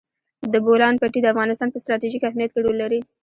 [0.51, 2.99] د بولان پټي د افغانستان په ستراتیژیک اهمیت کې رول لري.